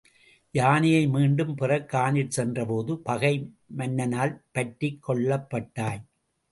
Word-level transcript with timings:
யானையை 0.53 1.07
மீண்டும் 1.07 1.55
பெறக் 1.55 1.87
கானிற் 1.89 2.33
சென்றபோது 2.37 2.99
பகை 3.01 3.33
மன்னனால் 3.77 4.35
பற்றிக் 4.51 5.01
கொள்ளப்பட்டாய்! 5.07 6.01